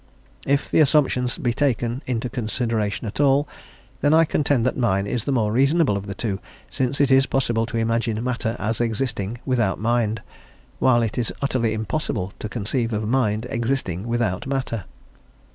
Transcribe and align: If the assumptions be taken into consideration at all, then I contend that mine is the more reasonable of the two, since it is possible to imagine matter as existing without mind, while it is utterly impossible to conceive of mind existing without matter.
If 0.47 0.67
the 0.67 0.79
assumptions 0.79 1.37
be 1.37 1.53
taken 1.53 2.01
into 2.07 2.27
consideration 2.27 3.05
at 3.05 3.19
all, 3.19 3.47
then 3.99 4.15
I 4.15 4.25
contend 4.25 4.65
that 4.65 4.75
mine 4.75 5.05
is 5.05 5.25
the 5.25 5.31
more 5.31 5.51
reasonable 5.51 5.95
of 5.95 6.07
the 6.07 6.15
two, 6.15 6.39
since 6.71 6.99
it 6.99 7.11
is 7.11 7.27
possible 7.27 7.67
to 7.67 7.77
imagine 7.77 8.23
matter 8.23 8.55
as 8.57 8.81
existing 8.81 9.37
without 9.45 9.79
mind, 9.79 10.23
while 10.79 11.03
it 11.03 11.19
is 11.19 11.31
utterly 11.43 11.75
impossible 11.75 12.33
to 12.39 12.49
conceive 12.49 12.93
of 12.93 13.07
mind 13.07 13.45
existing 13.51 14.07
without 14.07 14.47
matter. 14.47 14.85